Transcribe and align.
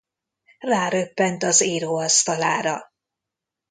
Ráröppent 0.59 1.43
az 1.43 1.61
íróasztalára. 1.61 2.91